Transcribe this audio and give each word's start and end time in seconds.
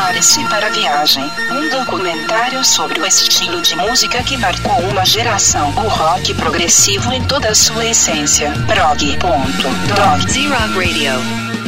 Prepare-se 0.00 0.42
para 0.46 0.66
a 0.66 0.70
viagem. 0.70 1.22
Um 1.52 1.68
documentário 1.68 2.64
sobre 2.64 2.98
o 2.98 3.06
estilo 3.06 3.60
de 3.60 3.76
música 3.76 4.22
que 4.22 4.34
marcou 4.38 4.80
uma 4.88 5.04
geração. 5.04 5.68
O 5.76 5.88
rock 5.88 6.32
progressivo 6.32 7.12
em 7.12 7.22
toda 7.24 7.50
a 7.50 7.54
sua 7.54 7.84
essência. 7.84 8.50
Prog.dog. 8.66 10.32
Z-Rock 10.32 10.74
Radio. 10.74 11.59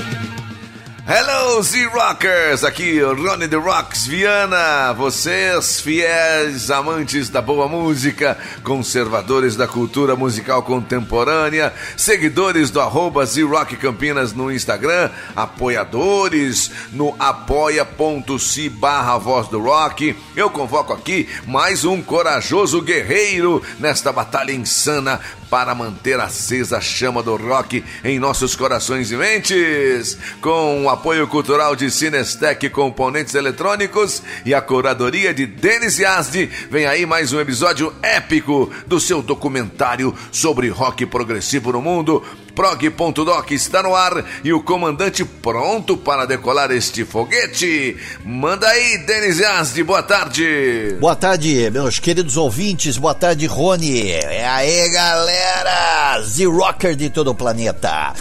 Hello, 1.15 1.61
Z-Rockers! 1.63 2.65
Aqui 2.65 2.99
Ronnie 3.03 3.47
The 3.47 3.57
Rocks 3.57 4.07
Viana. 4.07 4.95
Vocês, 4.95 5.79
fiéis 5.79 6.71
amantes 6.71 7.29
da 7.29 7.43
boa 7.43 7.69
música, 7.69 8.39
conservadores 8.65 9.55
da 9.55 9.69
cultura 9.69 10.17
musical 10.17 10.63
contemporânea, 10.63 11.71
seguidores 11.99 12.71
do 12.71 12.81
arroba 12.81 13.27
Z-Rock 13.27 13.77
Campinas 13.77 14.33
no 14.33 14.51
Instagram, 14.51 15.11
apoiadores 15.37 16.71
no 16.93 17.15
apoia.se 17.19 18.71
barra 18.71 19.19
voz 19.19 19.49
do 19.49 19.61
rock. 19.61 20.17
Eu 20.35 20.49
convoco 20.49 20.95
aqui 20.95 21.29
mais 21.47 21.85
um 21.85 22.01
corajoso 22.01 22.81
guerreiro 22.81 23.63
nesta 23.79 24.11
batalha 24.11 24.53
insana 24.53 25.21
para 25.53 25.75
manter 25.75 26.19
acesa 26.19 26.79
a 26.79 26.81
chama 26.81 27.23
do 27.23 27.37
rock 27.37 27.85
em 28.03 28.19
nossos 28.19 28.57
corações 28.57 29.13
e 29.13 29.17
mentes. 29.19 30.17
Com 30.41 30.87
o 30.87 30.89
apoio 30.89 31.29
cultural 31.29 31.77
de 31.77 31.91
Cinestec 31.91 32.71
Componentes 32.71 33.35
Eletrônicos 33.35 34.23
e 34.47 34.55
a 34.55 34.63
curadoria 34.63 35.35
de 35.35 35.45
Denis 35.45 35.99
Yazdi, 35.99 36.47
vem 36.71 36.87
aí 36.87 37.05
mais 37.05 37.35
um 37.35 37.39
episódio 37.39 37.95
épico 38.01 38.73
do 38.87 38.99
seu 38.99 39.21
documentário 39.21 40.15
sobre 40.31 40.71
rock 40.71 41.05
progressivo 41.05 41.71
no 41.71 41.83
mundo. 41.83 42.25
Prog.doc 42.55 43.51
está 43.51 43.83
no 43.83 43.95
ar 43.95 44.25
e 44.45 44.53
o 44.53 44.63
comandante 44.63 45.25
pronto 45.25 45.97
para 45.97 46.27
decolar 46.27 46.71
este 46.71 47.05
foguete. 47.05 47.97
Manda 48.25 48.69
aí, 48.69 48.99
Denis 48.99 49.39
Yazdi, 49.39 49.83
boa 49.83 50.03
tarde. 50.03 50.97
Boa 51.01 51.17
tarde, 51.17 51.71
meus 51.71 51.99
queridos 51.99 52.37
ouvintes, 52.37 52.99
boa 52.99 53.15
tarde, 53.15 53.47
Rony. 53.47 54.11
É 54.11 54.47
aí, 54.47 54.91
galera, 54.91 56.21
Z-Rocker 56.23 56.95
de 56.95 57.09
todo 57.09 57.31
o 57.31 57.35
planeta. 57.35 58.13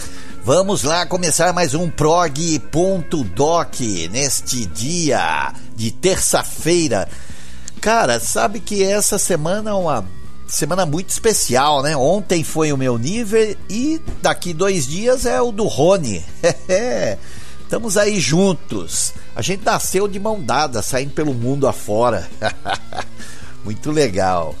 Vamos 0.44 0.82
lá 0.82 1.06
começar 1.06 1.52
mais 1.52 1.74
um 1.74 1.88
prog.doc 1.88 3.80
neste 4.10 4.66
dia 4.66 5.52
de 5.76 5.90
terça-feira. 5.92 7.08
Cara, 7.80 8.18
sabe 8.18 8.60
que 8.60 8.82
essa 8.82 9.18
semana 9.18 9.70
é 9.70 9.74
uma 9.74 10.04
semana 10.52 10.84
muito 10.84 11.08
especial, 11.08 11.82
né? 11.82 11.96
Ontem 11.96 12.44
foi 12.44 12.72
o 12.72 12.76
meu 12.76 12.98
nível 12.98 13.56
e 13.70 14.00
daqui 14.20 14.52
dois 14.52 14.86
dias 14.86 15.24
é 15.24 15.40
o 15.40 15.50
do 15.50 15.64
Rony. 15.64 16.22
Estamos 17.62 17.96
aí 17.96 18.20
juntos. 18.20 19.14
A 19.34 19.40
gente 19.40 19.64
nasceu 19.64 20.06
de 20.06 20.20
mão 20.20 20.42
dada, 20.42 20.82
saindo 20.82 21.14
pelo 21.14 21.32
mundo 21.32 21.66
afora. 21.66 22.28
muito 23.64 23.90
legal. 23.90 24.54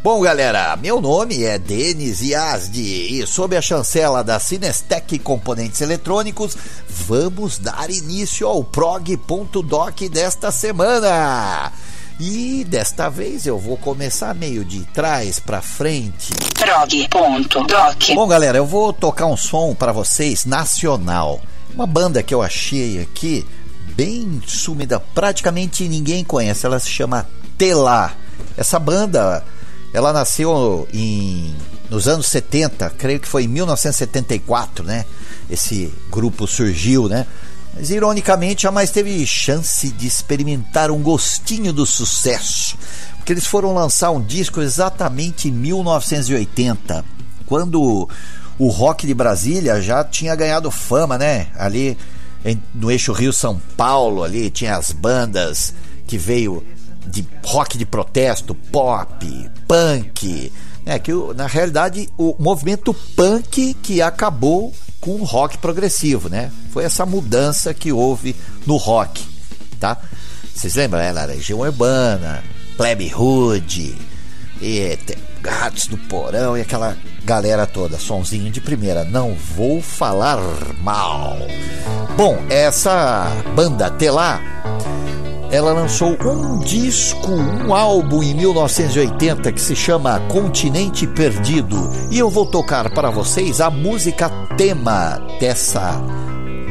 Bom, 0.00 0.20
galera, 0.20 0.76
meu 0.76 1.00
nome 1.00 1.42
é 1.42 1.58
Denis 1.58 2.20
Yazdi 2.20 3.20
e 3.20 3.26
sob 3.26 3.56
a 3.56 3.62
chancela 3.62 4.22
da 4.22 4.38
Cinestec 4.38 5.18
Componentes 5.18 5.80
Eletrônicos, 5.80 6.56
vamos 6.88 7.58
dar 7.58 7.90
início 7.90 8.46
ao 8.46 8.62
prog.doc 8.62 10.00
desta 10.10 10.52
semana. 10.52 11.72
E 12.20 12.64
desta 12.64 13.08
vez 13.08 13.46
eu 13.46 13.58
vou 13.58 13.76
começar 13.76 14.34
meio 14.34 14.64
de 14.64 14.84
trás 14.86 15.38
para 15.38 15.60
frente. 15.60 16.32
Prog.doc. 16.54 18.14
Bom, 18.14 18.28
galera, 18.28 18.58
eu 18.58 18.66
vou 18.66 18.92
tocar 18.92 19.26
um 19.26 19.36
som 19.36 19.74
para 19.74 19.92
vocês 19.92 20.44
nacional. 20.44 21.40
Uma 21.74 21.86
banda 21.86 22.22
que 22.22 22.34
eu 22.34 22.42
achei 22.42 23.00
aqui 23.00 23.46
bem 23.94 24.42
sumida, 24.46 25.00
praticamente 25.00 25.88
ninguém 25.88 26.24
conhece. 26.24 26.66
Ela 26.66 26.78
se 26.78 26.90
chama 26.90 27.26
Telá. 27.56 28.12
Essa 28.56 28.78
banda, 28.78 29.42
ela 29.92 30.12
nasceu 30.12 30.86
em 30.92 31.54
nos 31.90 32.08
anos 32.08 32.26
70, 32.28 32.88
creio 32.90 33.20
que 33.20 33.28
foi 33.28 33.44
em 33.44 33.48
1974, 33.48 34.84
né? 34.84 35.04
Esse 35.50 35.92
grupo 36.10 36.46
surgiu, 36.46 37.06
né? 37.06 37.26
Mas 37.74 37.90
ironicamente 37.90 38.62
jamais 38.62 38.90
teve 38.90 39.26
chance 39.26 39.90
de 39.90 40.06
experimentar 40.06 40.90
um 40.90 41.02
gostinho 41.02 41.72
do 41.72 41.86
sucesso, 41.86 42.76
porque 43.16 43.32
eles 43.32 43.46
foram 43.46 43.72
lançar 43.72 44.10
um 44.10 44.20
disco 44.20 44.60
exatamente 44.60 45.48
em 45.48 45.52
1980, 45.52 47.04
quando 47.46 48.08
o 48.58 48.68
rock 48.68 49.06
de 49.06 49.14
Brasília 49.14 49.80
já 49.80 50.04
tinha 50.04 50.36
ganhado 50.36 50.70
fama, 50.70 51.16
né? 51.16 51.48
Ali 51.56 51.96
no 52.74 52.90
eixo 52.90 53.12
Rio 53.12 53.32
São 53.32 53.60
Paulo, 53.76 54.22
ali 54.22 54.50
tinha 54.50 54.76
as 54.76 54.92
bandas 54.92 55.72
que 56.06 56.18
veio 56.18 56.64
de 57.06 57.26
rock 57.44 57.78
de 57.78 57.86
protesto, 57.86 58.54
pop, 58.54 59.50
punk, 59.66 60.52
né? 60.84 60.98
Que 60.98 61.12
na 61.34 61.46
realidade 61.46 62.08
o 62.16 62.34
movimento 62.38 62.94
punk 63.16 63.74
que 63.74 64.02
acabou 64.02 64.72
com 65.00 65.12
o 65.12 65.24
rock 65.24 65.58
progressivo, 65.58 66.28
né? 66.28 66.50
Foi 66.72 66.84
essa 66.84 67.04
mudança 67.04 67.74
que 67.74 67.92
houve 67.92 68.36
no 68.66 68.76
rock, 68.76 69.26
tá? 69.80 69.98
Vocês 70.54 70.74
lembram? 70.74 71.00
Ela 71.00 71.22
era 71.22 71.32
Legião 71.32 71.60
Urbana, 71.60 72.42
Plebe 72.76 73.12
Hood, 73.14 73.96
e 74.62 74.96
Gatos 75.40 75.88
do 75.88 75.98
Porão 75.98 76.56
e 76.56 76.60
aquela 76.60 76.96
galera 77.24 77.66
toda, 77.66 77.98
sonzinho 77.98 78.50
de 78.50 78.60
primeira. 78.60 79.04
Não 79.04 79.34
vou 79.34 79.82
falar 79.82 80.38
mal. 80.80 81.36
Bom, 82.16 82.38
essa 82.48 83.26
banda 83.56 83.90
Telá 83.90 84.40
ela 85.52 85.74
lançou 85.74 86.16
um 86.24 86.60
disco, 86.60 87.30
um 87.30 87.74
álbum 87.74 88.22
em 88.22 88.34
1980 88.34 89.52
que 89.52 89.60
se 89.60 89.76
chama 89.76 90.18
Continente 90.20 91.06
Perdido. 91.06 91.76
E 92.10 92.18
eu 92.18 92.30
vou 92.30 92.46
tocar 92.46 92.88
para 92.94 93.10
vocês 93.10 93.60
a 93.60 93.68
música 93.68 94.30
tema 94.56 95.20
dessa 95.38 96.00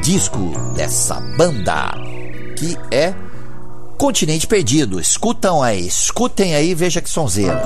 disco, 0.02 0.52
dessa 0.75 1.22
banda, 1.38 1.94
que 2.58 2.75
é 2.90 3.14
Continente 4.00 4.47
Perdido. 4.47 5.00
Escutam 5.00 5.62
aí, 5.62 5.86
escutem 5.86 6.56
aí, 6.56 6.74
veja 6.74 7.02
que 7.02 7.09
sonzeira. 7.09 7.62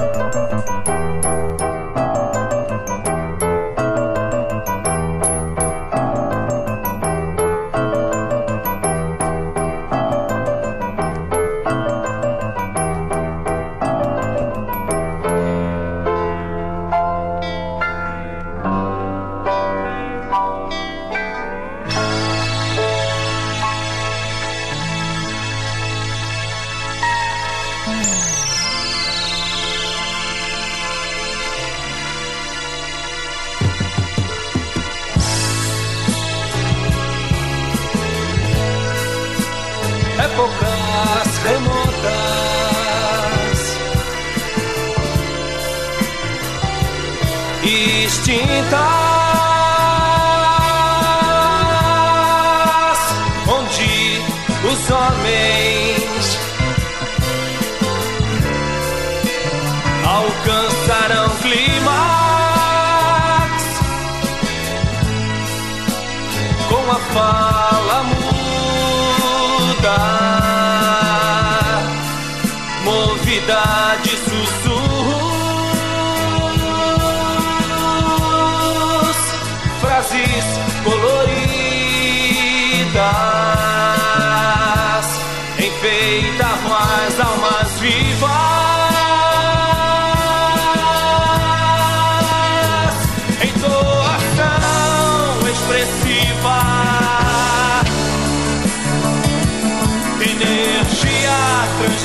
anos 101.86 102.04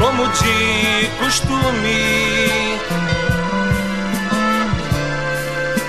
como 0.00 0.26
de 0.28 1.10
costume. 1.18 2.78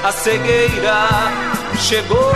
A 0.04 0.12
cegueira 0.12 1.08
chegou. 1.80 2.34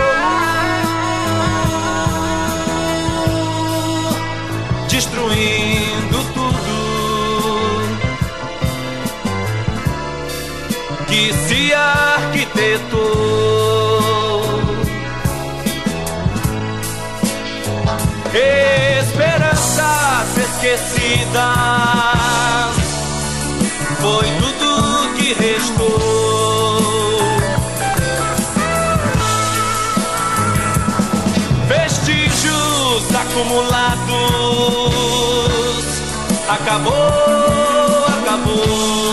Destruindo 4.88 6.18
tudo 6.34 6.76
que 11.06 11.32
se 11.46 11.74
arquitetou. 11.74 13.35
Esquecidas 20.66 21.36
foi 24.00 24.26
tudo 24.58 25.14
que 25.14 25.32
restou. 25.34 26.00
Vestígios 31.68 33.14
acumulados 33.14 34.06
acabou, 36.48 38.06
acabou. 38.08 39.05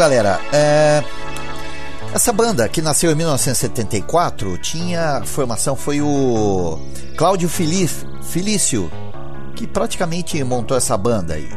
Galera, 0.00 0.40
é, 0.50 1.04
essa 2.14 2.32
banda 2.32 2.66
que 2.70 2.80
nasceu 2.80 3.12
em 3.12 3.14
1974 3.14 4.56
tinha 4.56 5.20
formação 5.26 5.76
foi 5.76 6.00
o 6.00 6.80
Cláudio 7.18 7.50
Felício 7.50 8.90
que 9.54 9.66
praticamente 9.66 10.42
montou 10.42 10.74
essa 10.74 10.96
banda 10.96 11.34
aí. 11.34 11.50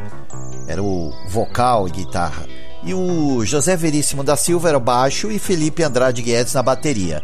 Era 0.67 0.83
o 0.83 1.13
vocal 1.29 1.87
e 1.87 1.91
guitarra. 1.91 2.45
E 2.83 2.93
o 2.93 3.45
José 3.45 3.77
Veríssimo 3.77 4.25
da 4.25 4.35
Silva 4.35 4.67
era 4.67 4.77
o 4.77 4.81
baixo 4.81 5.31
e 5.31 5.39
Felipe 5.39 5.81
Andrade 5.81 6.21
Guedes 6.21 6.53
na 6.53 6.61
bateria. 6.61 7.23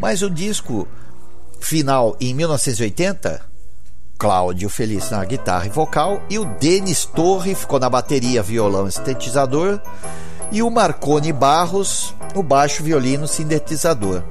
Mas 0.00 0.20
o 0.22 0.28
disco 0.28 0.88
final 1.60 2.16
em 2.20 2.34
1980 2.34 3.40
Cláudio 4.18 4.68
Feliz 4.68 5.10
na 5.10 5.24
guitarra 5.24 5.66
e 5.66 5.70
vocal 5.70 6.20
e 6.28 6.40
o 6.40 6.44
Denis 6.44 7.04
Torre 7.04 7.54
ficou 7.54 7.78
na 7.78 7.88
bateria, 7.88 8.42
violão 8.42 8.88
e 8.88 8.92
sintetizador 8.92 9.80
e 10.50 10.62
o 10.62 10.70
Marconi 10.70 11.32
Barros, 11.32 12.14
o 12.34 12.42
baixo, 12.42 12.82
violino, 12.82 13.26
sintetizador. 13.26 14.22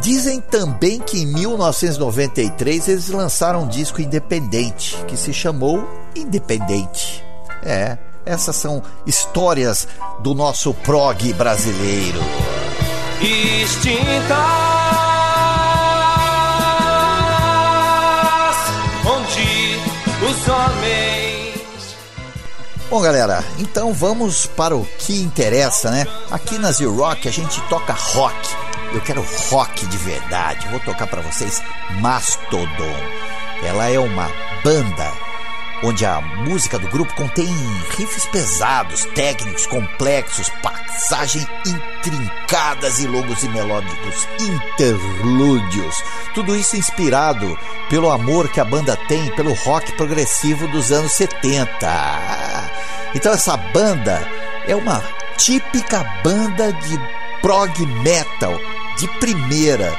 Dizem 0.00 0.40
também 0.40 1.00
que 1.00 1.22
em 1.22 1.26
1993 1.26 2.88
eles 2.88 3.08
lançaram 3.08 3.62
um 3.62 3.68
disco 3.68 4.00
independente 4.00 4.96
que 5.06 5.16
se 5.16 5.32
chamou 5.32 5.88
Independente. 6.14 7.24
É, 7.62 7.98
essas 8.24 8.56
são 8.56 8.82
histórias 9.06 9.88
do 10.20 10.34
nosso 10.34 10.72
prog 10.74 11.32
brasileiro. 11.34 12.20
extintas, 13.20 14.36
onde 19.04 19.80
os 20.30 20.48
homens 20.48 20.75
Bom, 22.88 23.02
galera, 23.02 23.44
então 23.58 23.92
vamos 23.92 24.46
para 24.46 24.76
o 24.76 24.86
que 24.98 25.20
interessa, 25.20 25.90
né? 25.90 26.06
Aqui 26.30 26.56
na 26.56 26.70
Z 26.70 26.86
Rock 26.86 27.26
a 27.26 27.32
gente 27.32 27.60
toca 27.62 27.92
rock. 27.92 28.36
Eu 28.94 29.00
quero 29.00 29.26
rock 29.50 29.84
de 29.86 29.96
verdade. 29.98 30.68
Vou 30.68 30.78
tocar 30.78 31.08
para 31.08 31.20
vocês 31.20 31.60
Mastodon. 32.00 32.96
Ela 33.64 33.90
é 33.90 33.98
uma 33.98 34.30
banda 34.62 35.12
onde 35.82 36.06
a 36.06 36.20
música 36.20 36.78
do 36.78 36.88
grupo 36.88 37.12
contém 37.14 37.48
riffs 37.96 38.26
pesados, 38.26 39.04
técnicos 39.14 39.66
complexos, 39.66 40.48
passagens 40.62 41.44
intrincadas 41.66 43.00
e 43.00 43.06
longos 43.08 43.42
e 43.42 43.48
melódicos 43.48 44.28
interlúdios. 44.40 45.96
Tudo 46.34 46.54
isso 46.54 46.76
inspirado 46.76 47.58
pelo 47.90 48.10
amor 48.10 48.48
que 48.48 48.60
a 48.60 48.64
banda 48.64 48.96
tem 49.08 49.34
pelo 49.34 49.52
rock 49.54 49.92
progressivo 49.96 50.68
dos 50.68 50.92
anos 50.92 51.12
70. 51.12 52.75
Então 53.16 53.32
essa 53.32 53.56
banda 53.56 54.20
é 54.68 54.76
uma 54.76 55.02
típica 55.38 56.04
banda 56.22 56.70
de 56.70 57.00
prog 57.40 57.86
metal 58.02 58.52
de 58.98 59.08
primeira. 59.18 59.90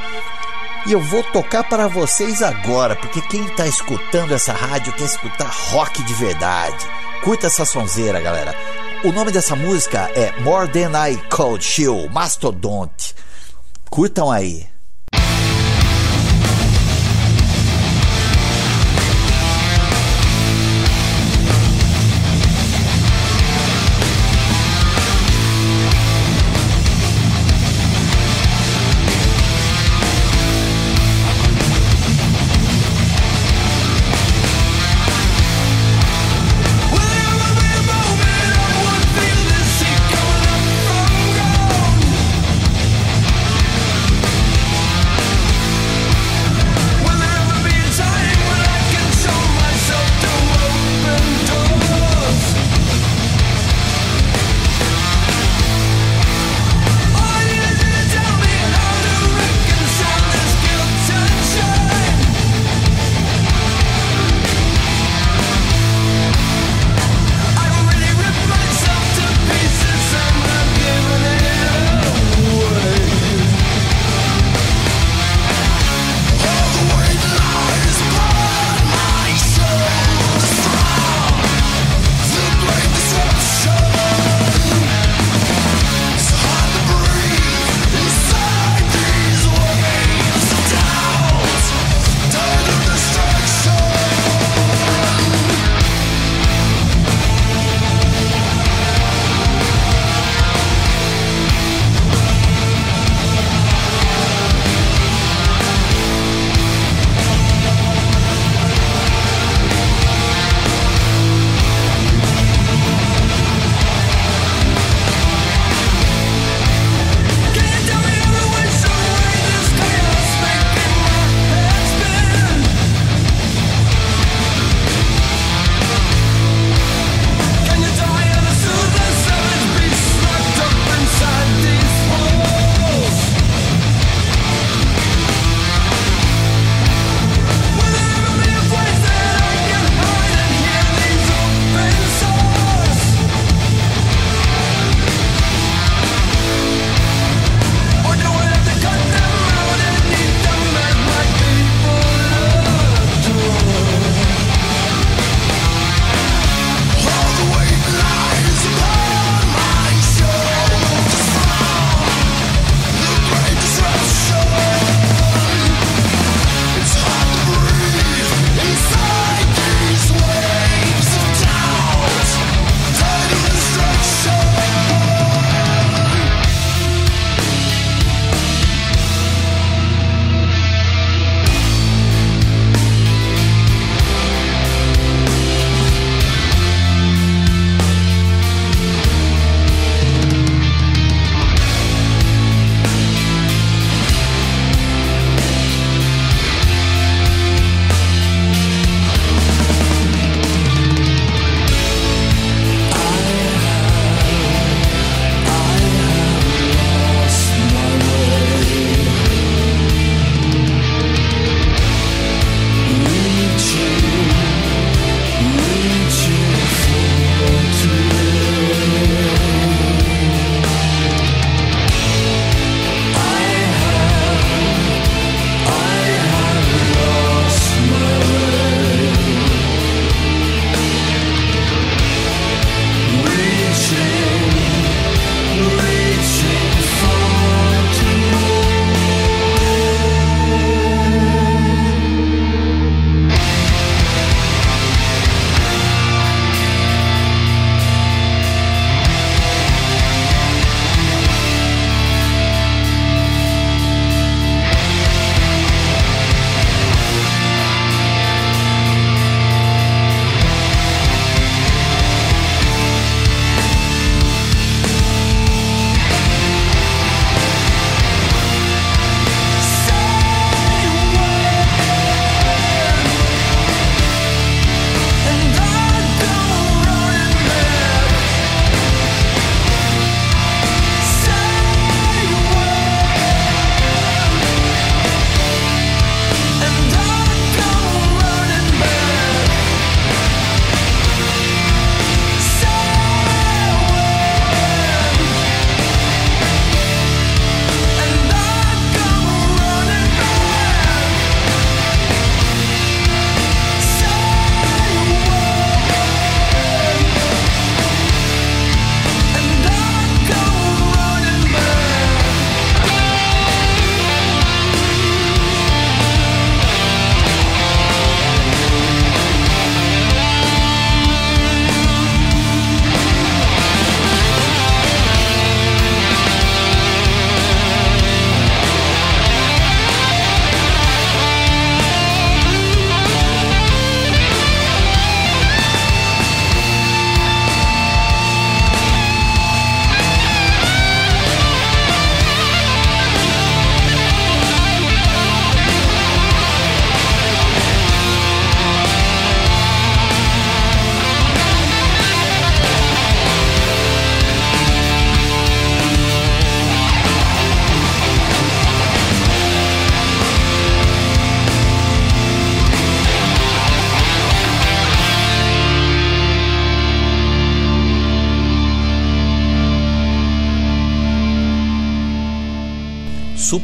E 0.85 0.91
eu 0.91 1.01
vou 1.01 1.23
tocar 1.23 1.63
para 1.63 1.87
vocês 1.87 2.43
agora, 2.43 2.95
porque 2.95 3.19
quem 3.21 3.43
está 3.47 3.65
escutando 3.65 4.35
essa 4.35 4.53
rádio 4.53 4.93
quer 4.93 5.05
escutar 5.05 5.49
rock 5.49 6.03
de 6.03 6.13
verdade. 6.13 6.77
Curta 7.23 7.47
essa 7.47 7.65
sonzeira, 7.65 8.21
galera. 8.21 8.53
O 9.03 9.11
nome 9.11 9.31
dessa 9.31 9.55
música 9.55 10.11
é 10.13 10.39
More 10.41 10.67
Than 10.67 10.91
I 11.09 11.17
Cold 11.27 11.65
Chill, 11.65 12.07
Mastodonte. 12.11 13.15
Curtam 13.89 14.31
aí. 14.31 14.67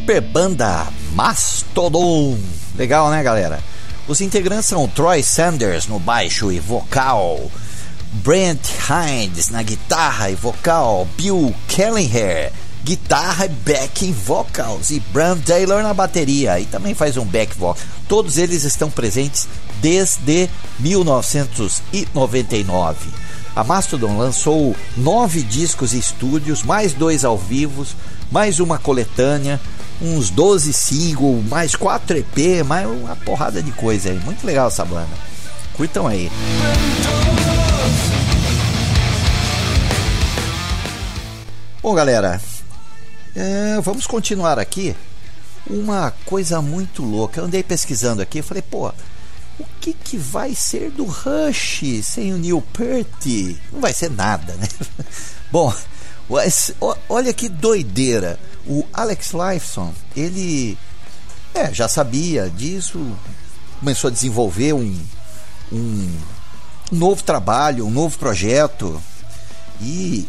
Super 0.04 0.20
banda 0.20 0.88
Mastodon. 1.14 2.38
Legal, 2.76 3.10
né, 3.10 3.24
galera? 3.24 3.64
Os 4.06 4.20
integrantes 4.20 4.66
são 4.66 4.86
Troy 4.86 5.24
Sanders 5.24 5.88
no 5.88 5.98
baixo 5.98 6.52
e 6.52 6.60
vocal, 6.60 7.50
Brent 8.12 8.68
Hines 8.90 9.48
na 9.48 9.64
guitarra 9.64 10.30
e 10.30 10.36
vocal, 10.36 11.08
Bill 11.16 11.56
Kelliher 11.70 12.52
guitarra, 12.84 13.48
backing 13.66 14.12
vocals 14.12 14.90
e 14.90 15.00
Bram 15.00 15.40
Taylor 15.40 15.82
na 15.82 15.94
bateria 15.94 16.60
e 16.60 16.66
também 16.66 16.94
faz 16.94 17.16
um 17.16 17.24
back 17.24 17.58
vocal. 17.58 17.82
Todos 18.10 18.38
eles 18.38 18.66
estão 18.66 18.92
presentes 18.92 19.48
desde 19.82 20.50
1999. 20.80 23.08
A 23.56 23.64
Mastodon 23.64 24.18
lançou 24.18 24.76
nove 24.98 25.44
discos 25.44 25.94
e 25.94 26.00
estúdios, 26.00 26.62
mais 26.62 26.92
dois 26.92 27.24
ao 27.24 27.38
vivo, 27.38 27.88
mais 28.30 28.60
uma 28.60 28.78
coletânea, 28.78 29.62
uns 30.04 30.30
12 30.30 30.74
singles, 30.74 31.46
mais 31.48 31.76
quatro 31.76 32.18
EP, 32.18 32.66
mais 32.66 32.86
uma 32.86 33.16
porrada 33.16 33.64
de 33.64 33.72
coisa 33.72 34.10
aí. 34.10 34.20
Muito 34.20 34.46
legal 34.46 34.68
essa 34.68 34.84
banda. 34.84 35.08
Curtam 35.74 36.06
aí. 36.06 36.30
Bom, 41.82 41.96
galera, 41.96 42.42
é, 43.34 43.80
vamos 43.82 44.06
continuar 44.06 44.60
aqui. 44.60 44.94
Uma 45.70 46.12
coisa 46.26 46.62
muito 46.62 47.02
louca. 47.02 47.40
Eu 47.40 47.46
andei 47.46 47.64
pesquisando 47.64 48.22
aqui 48.22 48.40
e 48.40 48.44
falei, 48.44 48.62
pô, 48.62 48.90
o 49.58 49.66
que, 49.80 49.94
que 49.94 50.18
vai 50.18 50.54
ser 50.54 50.92
do 50.92 51.06
Rush 51.06 51.84
sem 52.04 52.34
o 52.34 52.38
Neil 52.38 52.62
Peart? 52.74 53.26
Não 53.72 53.80
vai 53.80 53.94
ser 53.94 54.12
nada, 54.12 54.54
né? 54.56 54.68
Bom, 55.50 55.74
olha 57.08 57.34
que 57.34 57.48
doideira. 57.48 58.38
O 58.66 58.86
Alex 58.94 59.32
Lifeson, 59.32 59.94
ele 60.16 60.78
é, 61.54 61.74
já 61.74 61.88
sabia 61.88 62.50
disso, 62.50 63.00
começou 63.80 64.08
a 64.08 64.12
desenvolver 64.12 64.74
um, 64.74 65.00
um, 65.72 66.18
novo 66.92 67.24
trabalho, 67.24 67.86
um 67.86 67.92
novo 67.92 68.18
projeto. 68.18 69.02
E 69.82 70.28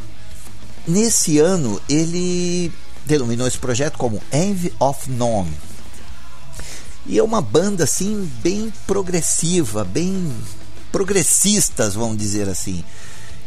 nesse 0.87 1.39
ano 1.39 1.81
ele 1.89 2.73
denominou 3.07 3.47
esse 3.47 3.59
projeto 3.59 3.97
como 3.97 4.23
Envy 4.33 4.73
of 4.79 5.11
None. 5.11 5.53
E 7.07 7.19
é 7.19 7.23
uma 7.23 7.41
banda 7.41 7.85
assim 7.85 8.31
bem 8.43 8.73
progressiva, 8.87 9.85
bem 9.85 10.33
progressistas, 10.91 11.95
vamos 11.95 12.17
dizer 12.17 12.49
assim. 12.49 12.83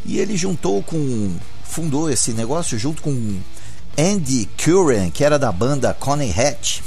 E 0.06 0.19
ele 0.19 0.38
juntou 0.38 0.82
com 0.84 1.36
fundou 1.63 2.10
esse 2.10 2.32
negócio 2.32 2.80
junto 2.80 3.02
com 3.02 3.39
Andy 3.97 4.47
Curran, 4.63 5.10
que 5.10 5.23
era 5.23 5.39
da 5.39 5.51
banda 5.51 5.93
Coney 5.93 6.31
Hatch. 6.31 6.81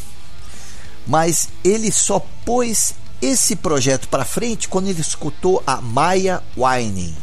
Mas 1.06 1.48
ele 1.64 1.90
só 1.90 2.24
pôs 2.44 2.94
esse 3.20 3.56
projeto 3.56 4.08
para 4.08 4.24
frente 4.24 4.68
quando 4.68 4.88
ele 4.88 5.00
escutou 5.00 5.62
a 5.66 5.80
Maya 5.80 6.42
Wine. 6.56 7.16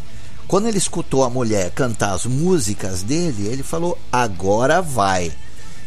Quando 0.47 0.67
ele 0.67 0.77
escutou 0.77 1.23
a 1.23 1.29
mulher 1.29 1.71
cantar 1.71 2.13
as 2.13 2.25
músicas 2.25 3.01
dele, 3.01 3.47
ele 3.47 3.63
falou: 3.63 3.97
agora 4.11 4.81
vai. 4.81 5.31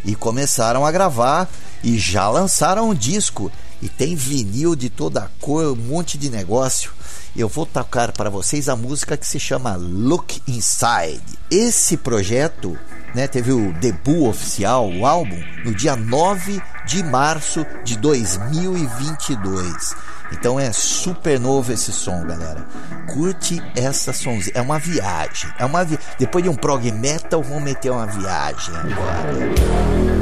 E 0.05 0.15
começaram 0.15 0.87
a 0.87 0.91
gravar 0.91 1.49
e 1.85 1.99
já 1.99 2.29
lançaram 2.29 2.91
um 2.91 2.95
disco. 2.95 3.53
E 3.83 3.89
tem 3.89 4.15
vinil 4.15 4.77
de 4.77 4.91
toda 4.91 5.31
cor, 5.41 5.73
um 5.73 5.77
monte 5.77 6.19
de 6.19 6.29
negócio. 6.29 6.93
Eu 7.35 7.49
vou 7.49 7.65
tocar 7.65 8.13
para 8.13 8.29
vocês 8.29 8.69
a 8.69 8.77
música 8.77 9.17
que 9.17 9.27
se 9.27 9.41
chama 9.41 9.77
Look 9.77 10.43
Inside. 10.47 11.23
Esse 11.51 11.97
projeto 11.97 12.79
né, 13.15 13.27
teve 13.27 13.53
o 13.53 13.73
debut 13.75 14.29
oficial, 14.29 14.89
o 14.91 15.07
álbum, 15.07 15.41
no 15.65 15.75
dia 15.75 15.97
9 15.97 16.61
de 16.87 17.03
março 17.03 17.67
de 17.85 17.97
2022. 17.97 19.95
Então 20.33 20.61
é 20.61 20.73
super 20.73 21.39
novo 21.41 21.73
esse 21.73 21.93
som, 21.93 22.25
galera. 22.25 22.65
Curte 23.09 23.61
essa 23.75 24.13
sonzinha. 24.13 24.53
É 24.55 24.61
uma 24.61 24.79
viagem. 24.79 25.51
É 25.59 25.65
uma 25.65 25.85
vi... 25.85 25.99
Depois 26.19 26.45
de 26.45 26.49
um 26.49 26.55
prog 26.55 26.91
metal, 26.93 27.43
vamos 27.43 27.63
meter 27.63 27.91
uma 27.91 28.07
viagem 28.07 28.75
agora. 28.77 30.20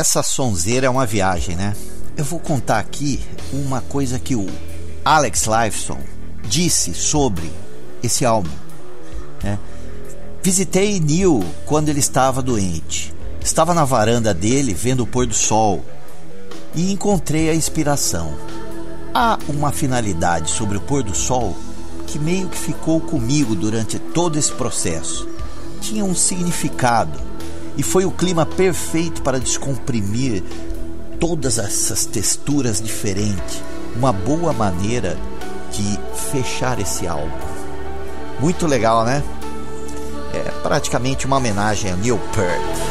Essa 0.00 0.22
sonzeira 0.22 0.86
é 0.86 0.90
uma 0.90 1.04
viagem, 1.04 1.54
né? 1.54 1.76
Eu 2.16 2.24
vou 2.24 2.40
contar 2.40 2.78
aqui 2.78 3.20
uma 3.52 3.82
coisa 3.82 4.18
que 4.18 4.34
o 4.34 4.46
Alex 5.04 5.46
Lifeson 5.46 5.98
disse 6.42 6.94
sobre 6.94 7.52
esse 8.02 8.24
álbum. 8.24 8.50
Né? 9.42 9.58
Visitei 10.42 10.98
Neil 10.98 11.44
quando 11.66 11.90
ele 11.90 12.00
estava 12.00 12.40
doente. 12.40 13.14
Estava 13.42 13.74
na 13.74 13.84
varanda 13.84 14.32
dele 14.32 14.72
vendo 14.72 15.02
o 15.02 15.06
pôr 15.06 15.26
do 15.26 15.34
sol 15.34 15.84
e 16.74 16.90
encontrei 16.92 17.50
a 17.50 17.54
inspiração. 17.54 18.34
Há 19.14 19.38
uma 19.48 19.70
finalidade 19.70 20.50
sobre 20.50 20.78
o 20.78 20.80
pôr 20.80 21.02
do 21.02 21.14
sol 21.14 21.54
que 22.06 22.18
meio 22.18 22.48
que 22.48 22.58
ficou 22.58 23.00
comigo 23.00 23.54
durante 23.54 23.98
todo 23.98 24.38
esse 24.38 24.52
processo. 24.52 25.28
Tinha 25.80 26.04
um 26.04 26.14
significado 26.14 27.29
e 27.76 27.82
foi 27.82 28.04
o 28.04 28.10
clima 28.10 28.44
perfeito 28.44 29.22
para 29.22 29.38
descomprimir 29.38 30.42
todas 31.18 31.58
essas 31.58 32.04
texturas 32.04 32.80
diferentes. 32.80 33.62
Uma 33.96 34.12
boa 34.12 34.52
maneira 34.52 35.16
de 35.72 35.98
fechar 36.30 36.78
esse 36.80 37.06
álbum. 37.06 37.30
Muito 38.40 38.66
legal, 38.66 39.04
né? 39.04 39.22
É 40.32 40.50
praticamente 40.62 41.26
uma 41.26 41.36
homenagem 41.36 41.90
a 41.90 41.96
Neil 41.96 42.18
Peart. 42.34 42.90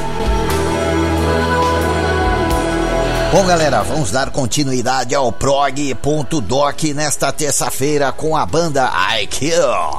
Bom, 3.32 3.46
galera, 3.46 3.84
vamos 3.84 4.10
dar 4.10 4.32
continuidade 4.32 5.14
ao 5.14 5.32
prog.doc 5.32 6.84
nesta 6.96 7.32
terça-feira 7.32 8.12
com 8.12 8.36
a 8.36 8.44
banda 8.44 8.92
I 9.16 9.28
Kill, 9.28 9.99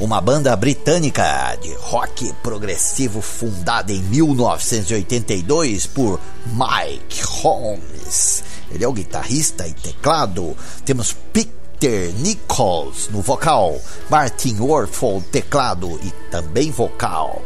uma 0.00 0.20
banda 0.20 0.56
britânica 0.56 1.56
de 1.60 1.72
rock 1.74 2.32
progressivo 2.42 3.20
fundada 3.20 3.92
em 3.92 4.00
1982 4.02 5.86
por 5.86 6.18
Mike 6.46 7.22
Holmes. 7.22 8.42
Ele 8.70 8.82
é 8.82 8.88
o 8.88 8.92
guitarrista 8.92 9.68
e 9.68 9.74
teclado. 9.74 10.56
Temos 10.84 11.14
Peter 11.32 12.12
Nichols 12.14 13.08
no 13.10 13.20
vocal, 13.20 13.78
Martin 14.08 14.56
Warfel 14.58 15.22
teclado 15.30 16.00
e 16.02 16.10
também 16.30 16.70
vocal, 16.70 17.42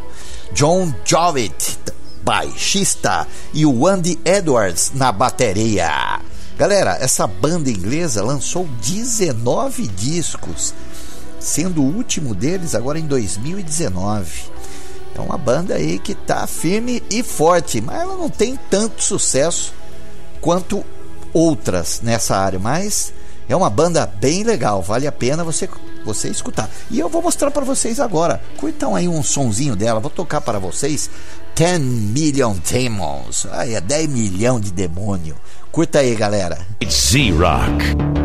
John 0.53 0.93
Jovett 1.03 1.77
baixista, 2.25 3.27
e 3.53 3.65
o 3.67 3.85
Andy 3.85 4.19
Edwards 4.25 4.91
na 4.95 5.11
bateria. 5.11 6.19
Galera, 6.57 6.97
essa 6.99 7.27
banda 7.27 7.69
inglesa 7.69 8.23
lançou 8.23 8.67
19 8.81 9.87
discos, 9.89 10.73
sendo 11.45 11.83
o 11.83 11.95
último 11.95 12.33
deles 12.33 12.73
agora 12.73 12.97
em 12.97 13.05
2019. 13.05 14.45
É 15.13 15.21
uma 15.21 15.37
banda 15.37 15.75
aí 15.75 15.99
que 15.99 16.15
tá 16.15 16.45
firme 16.47 17.03
e 17.09 17.21
forte, 17.21 17.79
mas 17.79 18.01
ela 18.01 18.17
não 18.17 18.29
tem 18.29 18.59
tanto 18.69 19.03
sucesso 19.03 19.71
quanto 20.41 20.83
outras 21.31 22.01
nessa 22.01 22.35
área, 22.35 22.59
mas 22.59 23.13
é 23.47 23.55
uma 23.55 23.69
banda 23.69 24.05
bem 24.05 24.43
legal, 24.43 24.81
vale 24.81 25.05
a 25.05 25.11
pena 25.11 25.43
você 25.43 25.69
você 26.03 26.29
escutar. 26.29 26.69
E 26.91 26.99
eu 26.99 27.09
vou 27.09 27.21
mostrar 27.21 27.49
para 27.49 27.65
vocês 27.65 27.99
agora. 27.99 28.39
Curtam 28.57 28.95
aí 28.95 29.07
um 29.07 29.23
sonzinho 29.23 29.75
dela, 29.75 29.99
vou 29.99 30.11
tocar 30.11 30.39
para 30.39 30.59
vocês 30.59 31.09
10 31.55 31.79
Million 31.81 32.55
Demons. 32.71 33.47
Ai, 33.51 33.73
é 33.73 33.81
10 33.81 34.09
milhão 34.09 34.59
de 34.59 34.71
demônio. 34.71 35.35
Curta 35.71 35.99
aí, 35.99 36.15
galera. 36.15 36.59
Z-Rock. 36.87 38.24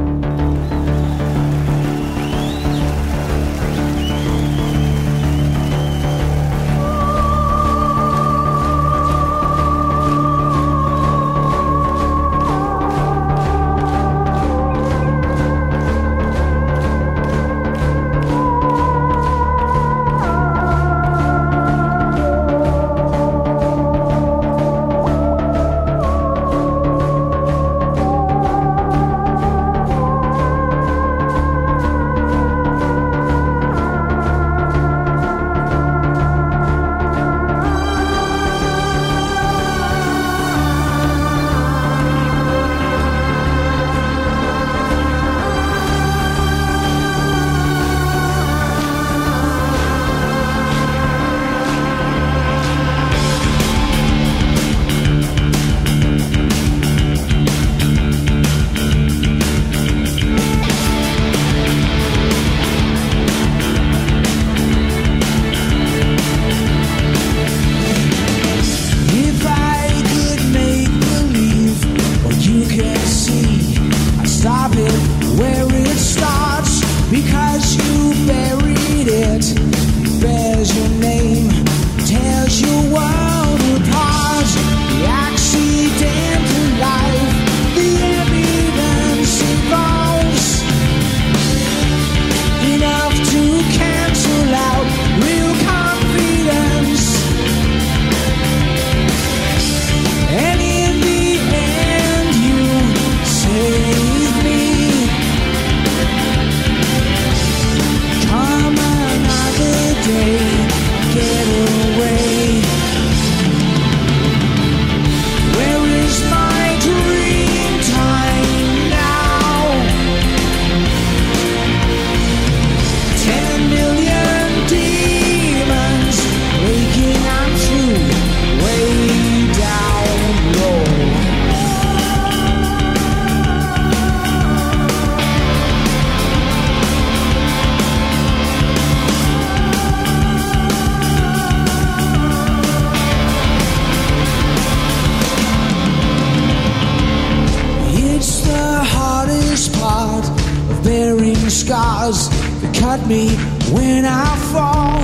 bearing 150.82 151.48
scars 151.50 152.28
that 152.60 152.74
cut 152.78 153.06
me 153.06 153.30
when 153.72 154.04
I 154.04 154.36
fall, 154.52 155.00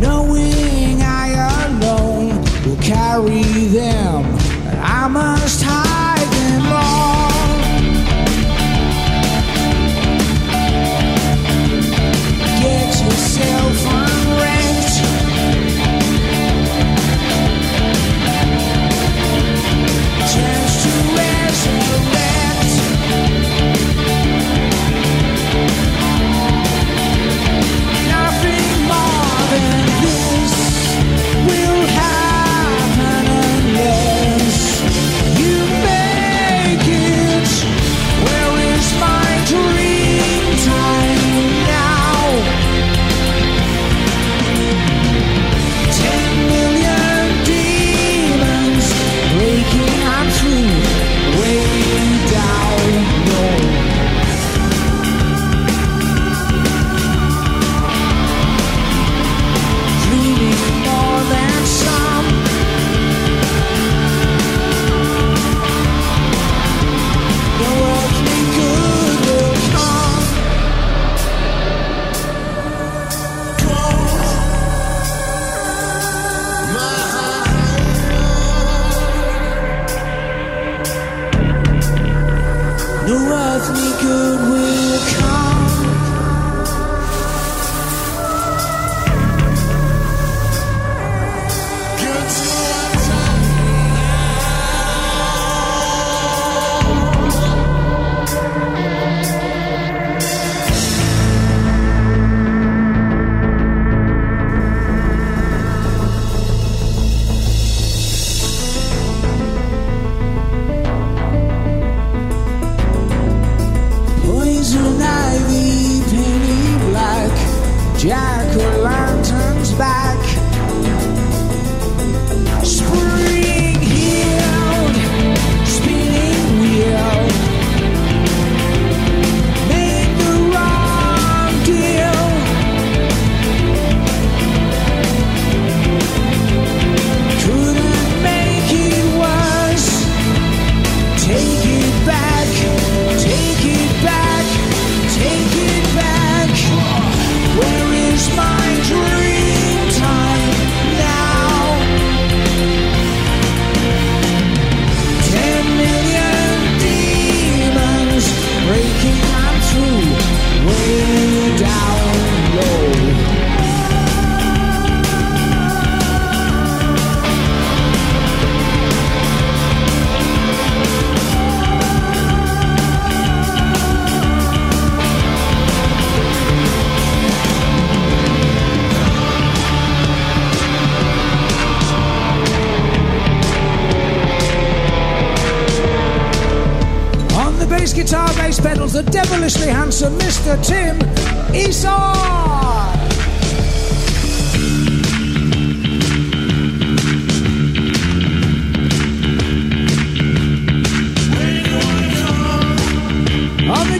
knowing 0.00 1.02
I 1.02 1.66
alone 1.66 2.40
will 2.64 2.82
carry 2.82 3.42
them, 3.68 4.24
I 4.82 5.08
must 5.08 5.62
hide. 5.62 5.83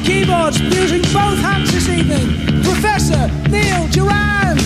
Keyboards, 0.04 0.60
using 0.60 1.02
both 1.12 1.38
hands 1.40 1.72
this 1.72 1.88
evening, 1.88 2.62
Professor 2.62 3.28
Neil 3.48 3.86
Durant. 3.88 4.60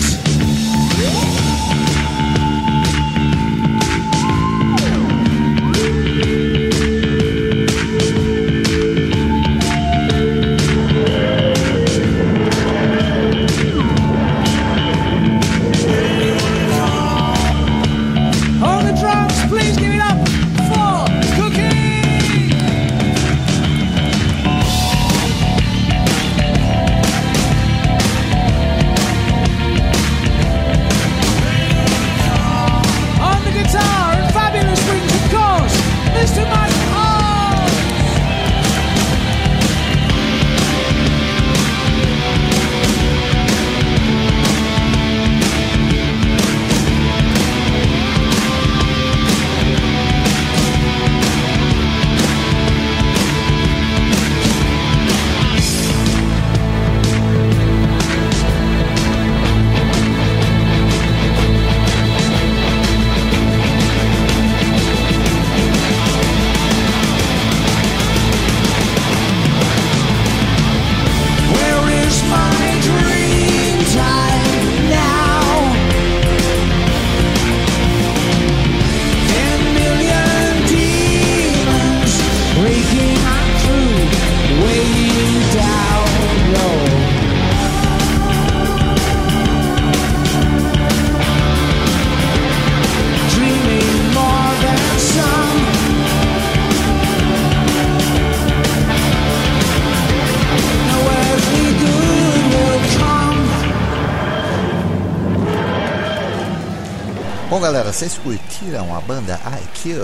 Galera, 107.71 107.93
vocês 107.93 108.17
curtiram 108.17 108.95
a 108.95 108.99
banda 108.99 109.39
IQ? 109.61 109.95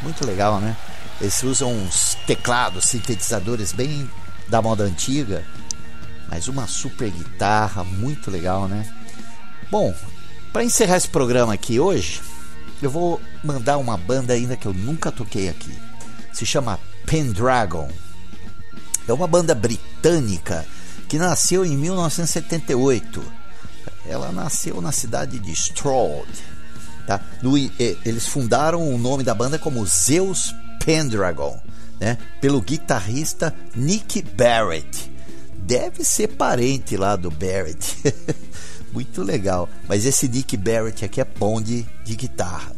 Muito 0.00 0.26
legal, 0.26 0.58
né? 0.58 0.74
Eles 1.20 1.42
usam 1.42 1.70
uns 1.70 2.14
teclados, 2.26 2.86
sintetizadores 2.86 3.72
bem 3.72 4.10
da 4.48 4.62
moda 4.62 4.84
antiga, 4.84 5.44
mas 6.30 6.48
uma 6.48 6.66
super 6.66 7.10
guitarra, 7.10 7.84
muito 7.84 8.30
legal, 8.30 8.66
né? 8.66 8.90
Bom, 9.70 9.94
para 10.50 10.64
encerrar 10.64 10.96
esse 10.96 11.08
programa 11.08 11.52
aqui 11.52 11.78
hoje, 11.78 12.22
eu 12.80 12.90
vou 12.90 13.20
mandar 13.44 13.76
uma 13.76 13.98
banda 13.98 14.32
ainda 14.32 14.56
que 14.56 14.64
eu 14.64 14.72
nunca 14.72 15.12
toquei 15.12 15.50
aqui. 15.50 15.76
Se 16.32 16.46
chama 16.46 16.80
Pendragon. 17.04 17.90
É 19.06 19.12
uma 19.12 19.26
banda 19.26 19.54
britânica 19.54 20.64
que 21.06 21.18
nasceu 21.18 21.66
em 21.66 21.76
1978. 21.76 23.22
Ela 24.06 24.32
nasceu 24.32 24.80
na 24.80 24.90
cidade 24.90 25.38
de 25.38 25.52
Stroud. 25.52 26.26
Tá? 27.06 27.20
No, 27.42 27.56
eles 27.56 28.26
fundaram 28.26 28.92
o 28.92 28.98
nome 28.98 29.24
da 29.24 29.34
banda 29.34 29.58
como 29.58 29.84
Zeus 29.86 30.54
Pendragon, 30.84 31.58
né? 31.98 32.18
pelo 32.40 32.60
guitarrista 32.60 33.54
Nick 33.74 34.22
Barrett. 34.22 35.10
Deve 35.56 36.04
ser 36.04 36.28
parente 36.28 36.96
lá 36.96 37.16
do 37.16 37.30
Barrett. 37.30 37.96
Muito 38.92 39.22
legal. 39.22 39.68
Mas 39.88 40.04
esse 40.04 40.28
Nick 40.28 40.56
Barrett 40.56 41.04
aqui 41.04 41.20
é 41.20 41.24
bom 41.24 41.60
de, 41.60 41.86
de 42.04 42.16
guitarra. 42.16 42.72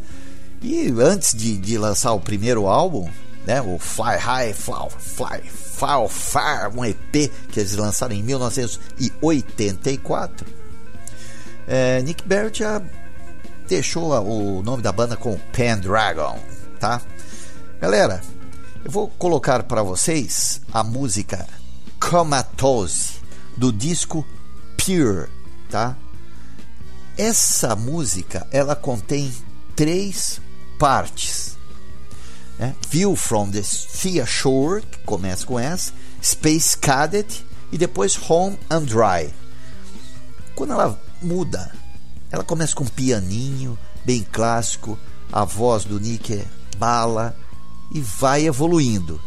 E 0.60 0.88
antes 1.00 1.34
de, 1.34 1.56
de 1.56 1.78
lançar 1.78 2.12
o 2.12 2.20
primeiro 2.20 2.66
álbum, 2.66 3.08
né, 3.46 3.60
o 3.60 3.78
Fly 3.78 4.16
High, 4.16 4.52
Fly, 4.52 4.88
Fly, 4.98 5.42
Fly 5.48 6.08
Far, 6.08 6.76
um 6.76 6.84
EP 6.84 7.30
que 7.50 7.58
eles 7.58 7.74
lançaram 7.74 8.14
em 8.14 8.22
1984, 8.22 10.46
é, 11.66 12.00
Nick 12.02 12.22
Barrett 12.26 12.60
já 12.60 12.80
deixou 13.72 14.12
o 14.22 14.62
nome 14.62 14.82
da 14.82 14.92
banda 14.92 15.16
com 15.16 15.34
Pendragon, 15.50 16.38
tá? 16.78 17.00
Galera, 17.80 18.20
eu 18.84 18.90
vou 18.90 19.08
colocar 19.08 19.62
para 19.62 19.82
vocês 19.82 20.60
a 20.70 20.84
música 20.84 21.48
Comatose 21.98 23.14
do 23.56 23.72
disco 23.72 24.26
Pure, 24.76 25.30
tá? 25.70 25.96
Essa 27.16 27.74
música 27.74 28.46
ela 28.52 28.76
contém 28.76 29.32
três 29.74 30.38
partes. 30.78 31.56
né? 32.58 32.74
View 32.90 33.16
from 33.16 33.50
the 33.50 33.62
Sea 33.62 34.26
Shore, 34.26 34.82
que 34.82 34.98
começa 34.98 35.46
com 35.46 35.58
essa, 35.58 35.94
Space 36.22 36.76
Cadet 36.76 37.42
e 37.72 37.78
depois 37.78 38.20
Home 38.28 38.58
and 38.68 38.82
Dry. 38.82 39.32
Quando 40.54 40.74
ela 40.74 41.00
muda, 41.22 41.72
ela 42.32 42.42
começa 42.42 42.74
com 42.74 42.84
um 42.84 42.88
pianinho, 42.88 43.78
bem 44.06 44.26
clássico, 44.32 44.98
a 45.30 45.44
voz 45.44 45.84
do 45.84 46.00
Nick 46.00 46.32
é 46.32 46.46
bala 46.78 47.36
e 47.90 48.00
vai 48.00 48.46
evoluindo. 48.46 49.20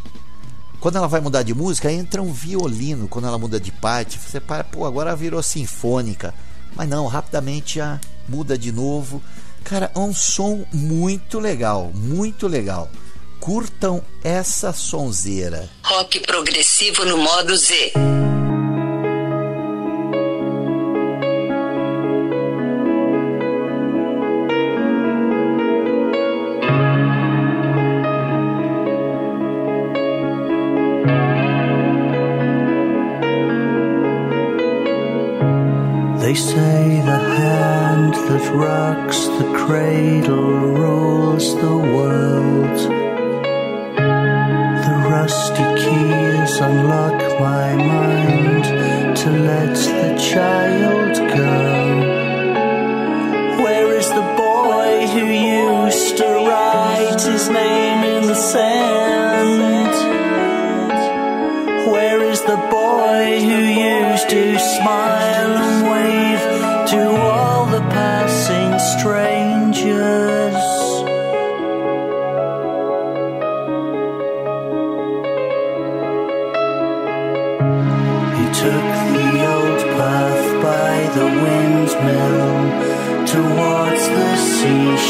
Quando 0.80 0.98
ela 0.98 1.08
vai 1.08 1.22
mudar 1.22 1.44
de 1.44 1.54
música, 1.54 1.92
entra 1.92 2.22
um 2.22 2.34
violino. 2.34 3.08
Quando 3.08 3.28
ela 3.28 3.38
muda 3.38 3.60
de 3.60 3.72
parte, 3.72 4.20
você 4.20 4.40
para, 4.40 4.64
pô, 4.64 4.86
agora 4.86 5.16
virou 5.16 5.42
sinfônica. 5.42 6.34
Mas 6.76 6.90
não, 6.90 7.06
rapidamente 7.06 7.76
já 7.76 8.00
muda 8.28 8.58
de 8.58 8.72
novo. 8.72 9.22
Cara, 9.64 9.92
é 9.96 10.00
um 10.00 10.14
som 10.14 10.66
muito 10.74 11.40
legal, 11.40 11.92
muito 11.94 12.48
legal. 12.48 12.90
Curtam 13.40 14.04
essa 14.24 14.74
sonzeira. 14.74 15.70
Rock 15.84 16.20
progressivo 16.22 17.06
no 17.06 17.18
modo 17.18 17.56
Z. 17.56 17.94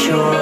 sure. 0.06 0.35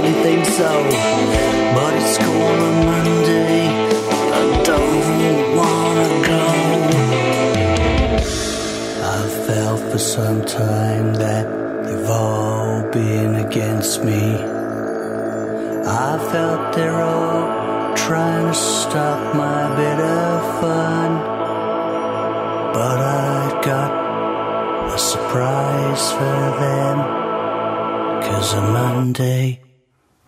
really 0.00 0.22
think 0.22 0.44
so. 0.46 0.70
But 1.74 1.94
it's 1.94 2.14
school 2.14 2.56
on 2.68 2.86
Monday, 2.86 3.66
I 4.38 4.62
don't 4.70 5.56
wanna 5.58 6.10
go. 6.30 6.44
I 9.16 9.20
felt 9.46 9.80
for 9.90 9.98
some 9.98 10.44
time 10.44 11.14
that 11.14 11.46
they've 11.84 12.10
all 12.10 12.82
been 12.92 13.34
against 13.46 14.04
me. 14.04 14.22
I 16.06 16.10
felt 16.32 16.74
they're 16.74 17.02
all 17.12 17.94
trying 17.96 18.46
to 18.46 18.54
stop 18.54 19.34
my 19.34 19.62
bit 19.80 19.98
of 20.00 20.60
fun. 20.60 21.10
But 22.76 22.98
I 23.00 23.60
got 23.70 23.90
a 24.94 24.98
surprise 24.98 26.12
for 26.18 26.40
them. 26.62 26.98
Cause 28.26 28.54
on 28.54 28.72
Monday 28.72 29.67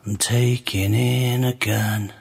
I'm 0.06 0.16
taking 0.16 0.94
in 0.94 1.44
again. 1.44 2.14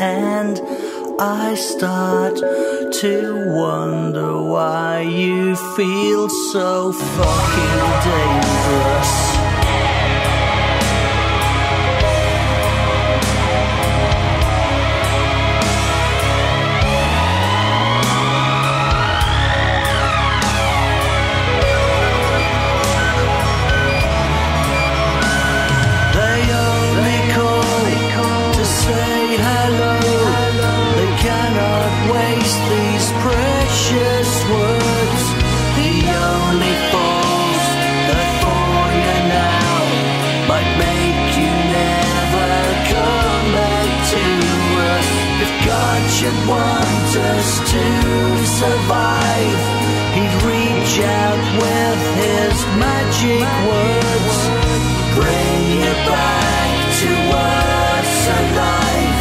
and 0.00 0.58
I 1.20 1.54
start 1.54 2.36
to 2.38 3.54
wonder 3.54 4.42
why 4.42 5.00
you 5.02 5.54
feel 5.76 6.28
so 6.30 6.92
fucking 6.92 8.10
dangerous. 8.10 9.39
just 47.12 47.66
to 47.66 47.84
survive. 48.46 49.60
He'd 50.14 50.34
reach 50.46 50.94
out 51.02 51.42
with 51.58 52.00
his 52.22 52.54
magic 52.78 53.50
words, 53.66 54.36
bring 55.18 55.58
you 55.82 55.92
back 56.06 56.70
to 57.02 57.10
us 57.34 58.12
alive, 58.38 59.18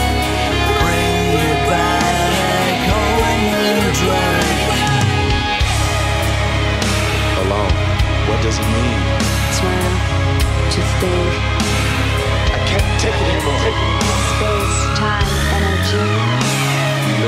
bring 0.86 1.18
you 1.34 1.54
back 1.66 2.78
home 2.94 3.42
you 3.50 3.66
dry. 4.02 4.54
Alone, 7.42 7.74
what 8.30 8.40
does 8.46 8.58
it 8.62 8.70
mean? 8.70 9.02
It's 9.50 9.60
when 9.66 9.92
to 10.74 10.82
think. 11.02 11.34
I 12.54 12.60
can't 12.70 13.02
take 13.02 13.18
it 13.18 13.28
anymore. 13.34 13.74
Space, 14.30 14.78
time, 15.00 15.30
energy. 15.58 16.29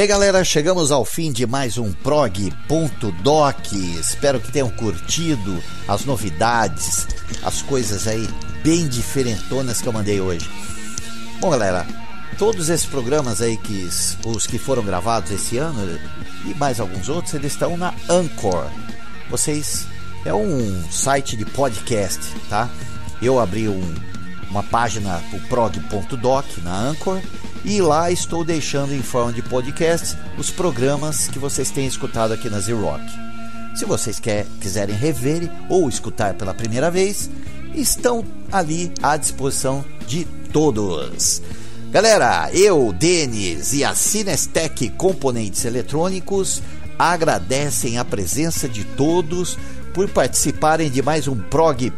Bem, 0.00 0.08
galera, 0.08 0.42
chegamos 0.42 0.90
ao 0.90 1.04
fim 1.04 1.30
de 1.30 1.46
mais 1.46 1.76
um 1.76 1.92
prog.doc. 1.92 3.72
Espero 4.00 4.40
que 4.40 4.50
tenham 4.50 4.70
curtido 4.70 5.62
as 5.86 6.06
novidades, 6.06 7.06
as 7.42 7.60
coisas 7.60 8.08
aí 8.08 8.26
bem 8.64 8.88
diferentonas 8.88 9.82
que 9.82 9.86
eu 9.86 9.92
mandei 9.92 10.18
hoje. 10.18 10.48
Bom, 11.38 11.50
galera, 11.50 11.86
todos 12.38 12.70
esses 12.70 12.86
programas 12.86 13.42
aí 13.42 13.58
que 13.58 13.90
os 14.24 14.46
que 14.46 14.56
foram 14.56 14.82
gravados 14.82 15.32
esse 15.32 15.58
ano 15.58 16.00
e 16.46 16.54
mais 16.54 16.80
alguns 16.80 17.10
outros, 17.10 17.34
eles 17.34 17.52
estão 17.52 17.76
na 17.76 17.92
Anchor. 18.08 18.70
Vocês 19.28 19.86
é 20.24 20.32
um 20.32 20.82
site 20.90 21.36
de 21.36 21.44
podcast, 21.44 22.20
tá? 22.48 22.70
Eu 23.20 23.38
abri 23.38 23.68
um, 23.68 23.94
uma 24.48 24.62
página 24.62 25.22
o 25.34 25.40
prog.doc 25.40 26.46
na 26.64 26.74
Anchor 26.74 27.20
e 27.64 27.80
lá 27.80 28.10
estou 28.10 28.44
deixando 28.44 28.94
em 28.94 29.02
forma 29.02 29.32
de 29.32 29.42
podcast 29.42 30.16
os 30.38 30.50
programas 30.50 31.28
que 31.28 31.38
vocês 31.38 31.70
têm 31.70 31.86
escutado 31.86 32.32
aqui 32.32 32.48
na 32.48 32.60
Z-Rock. 32.60 33.04
Se 33.74 33.84
vocês 33.84 34.18
quer, 34.18 34.46
quiserem 34.60 34.94
rever 34.94 35.50
ou 35.68 35.88
escutar 35.88 36.34
pela 36.34 36.54
primeira 36.54 36.90
vez, 36.90 37.30
estão 37.74 38.24
ali 38.50 38.92
à 39.02 39.16
disposição 39.16 39.84
de 40.06 40.24
todos. 40.52 41.40
Galera, 41.90 42.50
eu, 42.52 42.92
Denis 42.92 43.72
e 43.72 43.84
a 43.84 43.94
Cinestec 43.94 44.90
Componentes 44.90 45.64
Eletrônicos 45.64 46.62
agradecem 46.98 47.98
a 47.98 48.04
presença 48.04 48.68
de 48.68 48.84
todos 48.84 49.58
por 49.92 50.08
participarem 50.08 50.90
de 50.90 51.02
mais 51.02 51.26
um 51.26 51.36
prog.doc. 51.36 51.90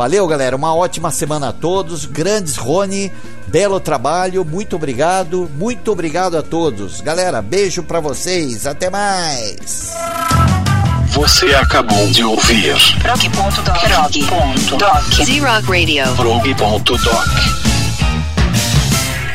Valeu, 0.00 0.26
galera. 0.26 0.56
Uma 0.56 0.74
ótima 0.74 1.10
semana 1.10 1.50
a 1.50 1.52
todos. 1.52 2.06
Grandes 2.06 2.56
Rony, 2.56 3.12
belo 3.46 3.78
trabalho. 3.78 4.46
Muito 4.46 4.76
obrigado. 4.76 5.46
Muito 5.58 5.92
obrigado 5.92 6.38
a 6.38 6.42
todos. 6.42 7.02
Galera, 7.02 7.42
beijo 7.42 7.82
para 7.82 8.00
vocês. 8.00 8.66
Até 8.66 8.88
mais. 8.88 9.92
Você 11.08 11.54
acabou 11.54 12.06
de 12.06 12.24
ouvir 12.24 12.76
Prog.doc. 13.02 13.78
Prog.doc. 13.78 15.22
Z-Rock 15.22 15.68
Radio. 15.68 16.16
prog.doc. 16.16 17.59